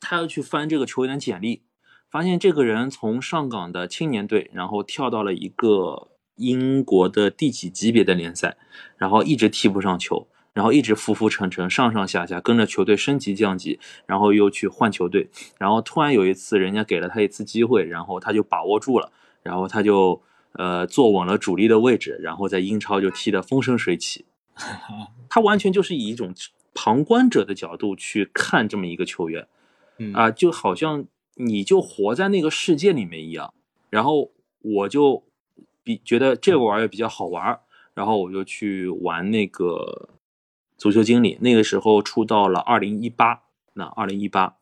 [0.00, 1.62] 他要去翻这个球员的简历，
[2.10, 8.56] 发现这个人从上港的青年队，然后跳到了一个英国的第几级别的联赛，
[8.96, 24.24] 然后一直踢不上球，然后一直浮浮沉沉，上上下下跟着球队升级降级，然后又去换球队，然后突然有一次人家给了他一次机会，然后他就把握住了，然后他就呃坐稳了主力的位置，然后在英超就踢得风生水起。
[25.28, 26.34] 他完全就是以一种
[26.74, 29.46] 旁观者的角度去看这么一个球员，
[29.98, 33.54] 嗯啊，就好像你就活在那个世界里面一样。
[33.88, 35.24] 然后我就
[35.82, 37.60] 比觉得这个玩意儿比较好玩儿，
[37.94, 40.08] 然后我就去玩那个
[40.76, 41.38] 足球经理。
[41.40, 43.42] 那个时候出到了二零一八，
[43.74, 44.56] 那二零一八，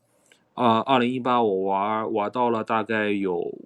[0.54, 3.58] 呃，二零一八我玩玩到了大概有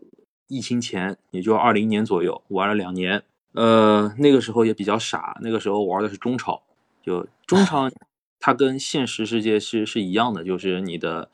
[0.48, 3.22] 疫情前，也就二零年左右，玩了两年。
[3.52, 6.62] 呃，那个时候也比较傻，那个时候玩的是中超，
[7.02, 7.88] 就中超，
[8.40, 11.30] 它跟现实世界是是一样的，就是你的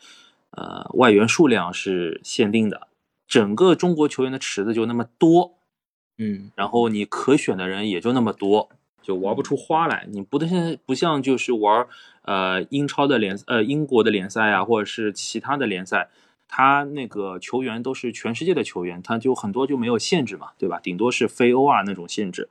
[0.51, 2.89] 呃外援数量是限定的，
[3.27, 5.55] 整个中国球员的池子就那么多，
[6.23, 8.69] 嗯然后你可选的人也就那么多，
[9.03, 10.07] 就玩不出花来。
[10.11, 11.87] 你不像不像就是玩
[12.23, 16.11] 呃英超的联呃英国的联赛啊，或者是其他的联赛，
[16.47, 20.79] 他那个球员都是全世界的球员，他就很多就没有限制嘛，对吧？
[20.79, 22.51] 顶多是非欧啊那种限制。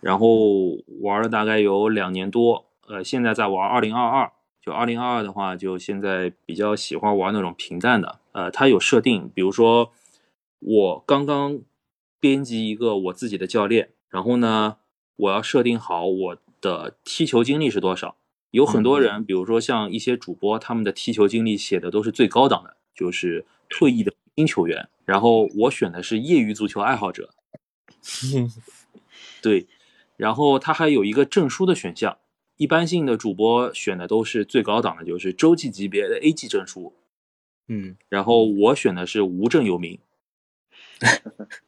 [0.00, 4.30] 然后玩了大概有两年多，呃，现在在玩二零二二。
[4.60, 9.92] 就二零二二的话，就现在比较喜欢玩那种平淡的，呃，它有设定，比如说
[10.60, 11.58] 我刚刚
[12.20, 14.76] 编辑一个我自己的教练，然后呢，
[15.16, 18.16] 我要设定好我的踢球经历是多少。
[18.50, 24.88] 有很多人，比如说像一些主播，他们的踢球经历写的都是最高档的，就是退役的明星球员。
[25.04, 27.34] 然后我选的是业余足球爱好者，
[29.42, 29.66] 对，
[30.16, 32.18] 然后他还有一个证书的选项。
[32.56, 36.94] 一般性的主播选的都是最高档的，就是洲际级别的 A 级证书。
[37.66, 39.98] 嗯然后我选的是无证游民。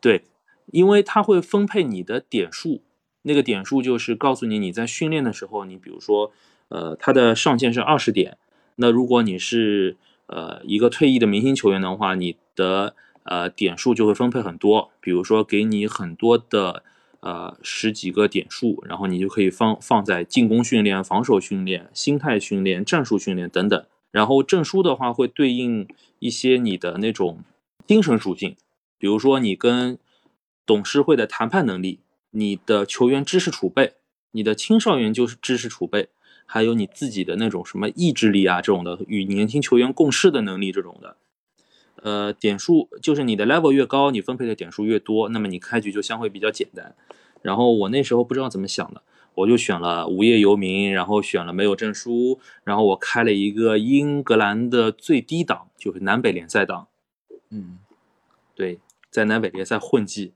[0.00, 0.24] 对，
[0.72, 2.82] 因为它会分配你的点数，
[3.22, 6.32] 那个点数就是告诉你你在训练的时候，你比如说，
[6.68, 8.38] 呃，它的上限是二十点，
[8.76, 16.82] 那如果你是呃一个退役的明星球员的话，你的呃点数就会分配很多，比如说给你很多的
[17.20, 23.84] 呃十几个点数，然后你就可以放放在进攻训练、防守训练、心态训练、战术训练等等。
[24.10, 25.88] 然后证书的话会对应
[26.20, 27.40] 一些你的那种
[27.86, 28.54] 精神属性，
[28.98, 29.98] 比如说你跟
[30.64, 33.94] 董事会的谈判能力，你的球员知识储备，
[34.32, 36.08] 你的青少年就是知识储备，
[36.46, 41.16] 还有你自己的那种什么意志力啊这种的，与年轻球员共事的能力这种的。
[42.02, 46.94] 呃，点数就是你的 level 越高，你分配的点数越多，那么你开局就相会比较简单。
[47.40, 49.02] 然后我那时候不知道怎么想的，
[49.34, 56.88] 我就选了无业游民，然后选了没有证书，然后我开了一个英格兰的最低档，就是南北联赛档。
[57.50, 57.78] 嗯
[58.54, 58.78] 对，
[59.10, 60.32] 在南北联赛混迹，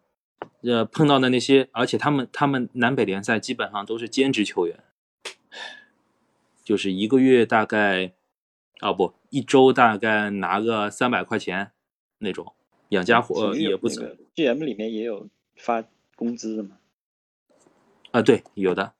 [0.63, 4.83] 呃，碰到的那些，而且他们他们南北联赛基本上都是兼职球员，
[6.65, 8.13] 就是一个月大概，
[8.81, 11.71] 啊不，一周大概拿个三百块钱
[12.19, 12.55] 那种，
[12.89, 15.85] 养家活、呃、也不怎么 GM 里面也有发
[16.17, 16.79] 工资的吗。
[18.11, 18.95] 啊，对，有的。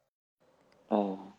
[0.87, 1.33] 哦，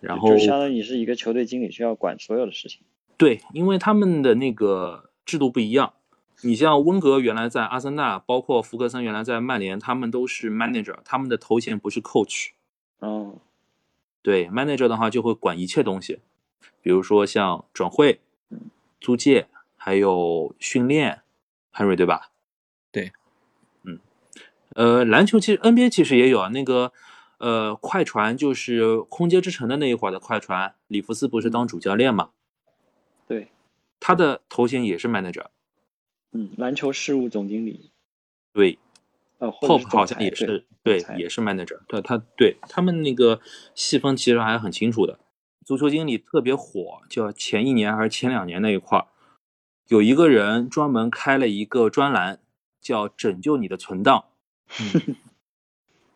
[0.00, 2.82] 然后就相当于你是一个球队经理，需要管所有的事情。
[3.16, 5.94] 对，因为他们的那个制度不一样。
[6.42, 12.50] 你像温格原来在阿森纳，包括福格森原来在曼联，他们都是 manager，他们的头衔不是 coach。
[12.98, 13.36] 哦，
[14.22, 16.20] 对，manager 的话就会管一切东西，
[16.82, 18.20] 比如说像转会、
[19.00, 21.22] 租借，还有训练
[21.72, 22.30] ，Henry 对吧？
[22.92, 23.12] 对，
[23.84, 23.98] 嗯，
[24.74, 26.92] 呃，篮球其实 NBA 其实也有啊，那个
[27.38, 32.30] 呃快船就是空接之城的那一会儿的快船，里弗斯不是当主教练嘛？
[33.26, 33.48] 对，
[34.00, 35.46] 他的头衔也是 manager。
[36.32, 37.92] 嗯，篮球事务总经理，
[38.52, 38.78] 对
[39.38, 41.80] 呃，或者，Pop 是总好像也是对，裁也是 manager。
[41.88, 43.40] 对，他对他们那个
[43.74, 45.18] 细分其实还很清楚的。
[45.64, 49.06] 足球经理特别火，就前一年还是前两年那一块儿，
[49.88, 52.40] 有一个人专门开了一个专栏，
[52.80, 54.26] 叫“拯救你的存档”，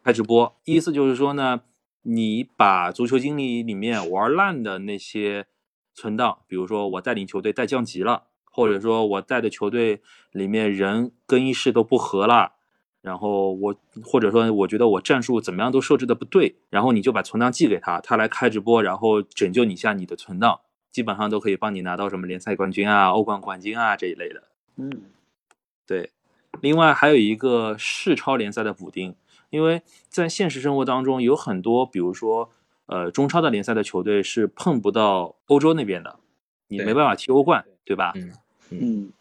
[0.04, 1.62] 开直播，意思就是说呢，
[2.02, 5.46] 你把足球经理里面玩烂的那些
[5.92, 12.52] 存档，比如说我带领球队带降级了，或者说我带的球队里面人更衣室都不合了，
[13.00, 13.74] 然后我
[14.04, 24.42] 或者说我觉得我战术怎么样都设置的不对，然后你就把存档寄给他，他来开直播，然后拯救你一下你的存档，基本上都可以帮你拿到什么联赛冠军啊、欧冠冠军啊这一类的。
[24.76, 24.90] 嗯，
[25.86, 26.10] 对，
[26.60, 29.14] 另外还有一个世超联赛的补丁，
[29.50, 32.50] 因为在现实生活当中有很多，比如说
[32.86, 36.18] 呃中超的联赛的球队是碰不到欧洲那边的，
[36.68, 38.12] 你没办法踢欧冠，对吧？
[38.14, 38.32] 嗯
[38.70, 39.12] 嗯，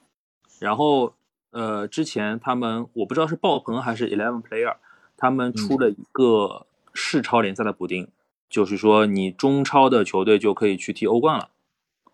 [0.59, 1.13] 然后
[1.51, 4.77] 呃之前他们我不知道是爆棚还是 Eleven Player，
[5.17, 8.07] 他们出了一个世超联赛的补丁，
[8.49, 11.49] 就是说你中超的球队就可以去踢欧冠了。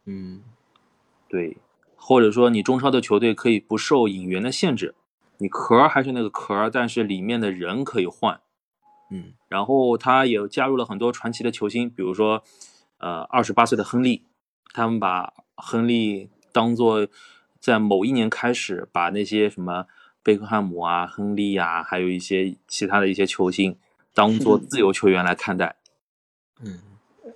[0.05, 0.43] 嗯
[1.27, 1.57] 对，
[1.95, 4.95] 或者说你中超的球队可以不受引援的限制，
[5.39, 8.39] 你壳还是那个壳，但是里面的人可以换。
[9.11, 12.43] 嗯然后他也加入了很多传奇的球星，比如说，
[12.97, 14.23] 呃，二十八岁的亨利，
[14.73, 17.05] 他们把亨利当做
[17.59, 19.87] 在某一年开始，把那些什么
[20.23, 23.77] 贝克汉姆啊、亨利啊，还有一些其他的一些球星，
[24.13, 25.75] 当做自由球员来看待。
[26.63, 26.79] 嗯，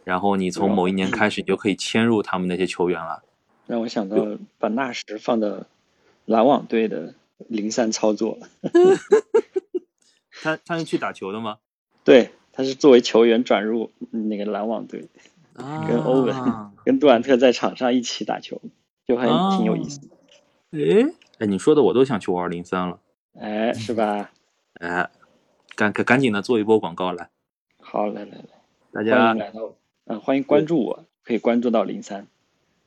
[0.05, 3.21] 然后你从某一年开始，你就可以迁入他们那些球员了。
[3.67, 4.15] 让我想到
[4.57, 5.65] 把纳什放到
[6.23, 7.13] 篮网队的
[7.49, 8.39] 零散操作。
[10.41, 11.57] 他他是去打球的吗？
[12.05, 15.09] 对，他是作为球员转入那个篮网队，
[15.55, 16.33] 啊，跟欧文、
[16.85, 18.61] 跟杜兰特在场上一起打球，
[19.09, 20.09] 就还啊挺有意思的。
[20.77, 21.03] 诶，
[21.39, 22.99] 哎，你说的我都想去玩零三了。
[23.39, 24.29] 哎，是吧？
[24.75, 25.09] 哎，
[25.75, 27.31] 赶赶赶紧的做一波广告来，
[27.81, 28.45] 好，来来来，
[28.91, 29.73] 大家迎来到，
[30.05, 32.27] 嗯，欢迎关注我，可以关注到零三。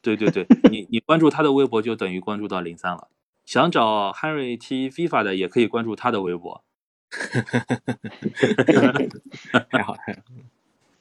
[0.01, 3.09] 对对对， 你你关注他的微博就等于关注到零三了。
[3.45, 6.63] 想找 Henry 踢 FIFA 的也可以关注他的微博。
[9.71, 10.21] 太好太好。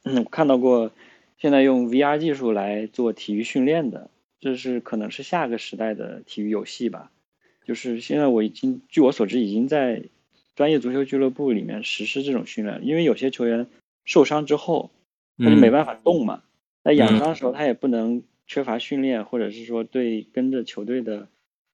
[0.03, 0.89] 嗯，我看到过
[1.38, 4.09] 现在用 VR 技术来做体育训练的，
[4.42, 7.12] 这是可能是下个时代的体育游戏吧。
[7.64, 10.04] 就是现在我已经，据我所知，已经在
[10.56, 13.68] 专业足球俱乐部里面实施这种训练，因为有些球员
[14.04, 14.89] 受伤之后，
[15.38, 16.42] 他就没办法动嘛。
[16.84, 21.28] 在养伤的时候，他也不能缺乏训练，或者是说对跟着球队的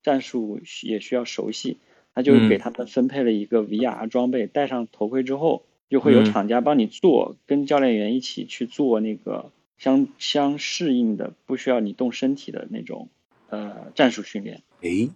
[0.03, 1.77] 战术也需要熟悉，
[2.13, 13.09] 他就给他们分配了一个 VR 装备，戴上头盔之后，就会有嗯厂家帮你做，跟教练员一起去做那个相相适应的，不需要你动身体的那种
[13.49, 14.63] 呃战术训练。
[14.81, 15.09] 诶，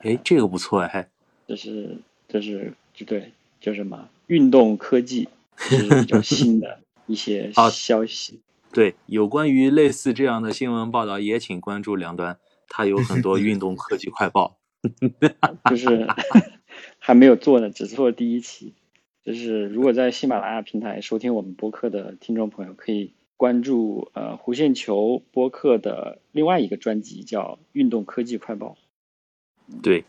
[0.00, 1.08] 诶，这个不错哎。
[1.46, 8.40] 这是这是就对，叫什么运动科技，这是比较新的一些 消息。
[8.70, 12.38] 对，有关于类似这样的新闻报道，也请关注两端，
[12.68, 14.58] 它有很多运动科技快报。
[15.70, 16.06] 就是
[16.98, 18.74] 还没有做呢，只做第一期。
[19.24, 28.76] 就是如果在喜马拉雅平台收听我们播客的听众朋友，可以关注呃弧线球播客的另外一个专辑，叫《运动科技快报
[29.80, 30.04] 对，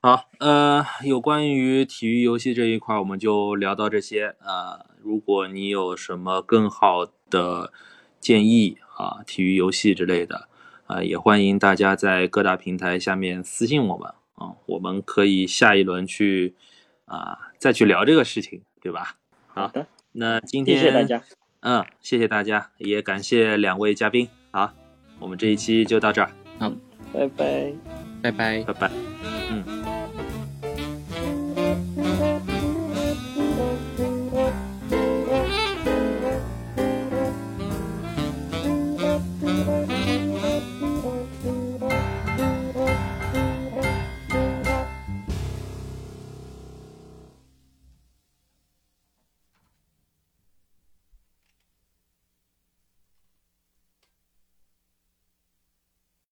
[0.00, 4.34] 好，呃，有关于体育游戏这一块儿，我们就聊到这些。
[4.40, 7.72] 呃，如果你有什么更好的
[8.18, 10.48] 建议啊，体育游戏之类的，
[10.86, 16.56] 啊、也欢迎大家在各大平台下面私信我们啊，我们可以下一轮去
[17.04, 19.16] 啊、再去聊这个事情，对吧？》。
[19.54, 21.22] 好的，那今天谢谢大家，
[21.60, 24.28] 嗯，谢谢大家，也感谢两位嘉宾。
[24.50, 24.72] 好，
[25.18, 26.30] 我们这一期就到这儿，
[27.12, 27.72] 拜拜。
[28.22, 28.62] 拜拜。
[28.64, 28.90] 拜拜。
[29.50, 29.79] 嗯。